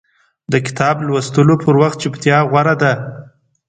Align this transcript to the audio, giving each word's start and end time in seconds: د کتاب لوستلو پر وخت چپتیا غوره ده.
د 0.51 0.53
کتاب 0.65 0.95
لوستلو 1.07 1.55
پر 1.63 1.75
وخت 1.81 1.97
چپتیا 2.03 2.37
غوره 2.49 2.75
ده. 2.81 2.93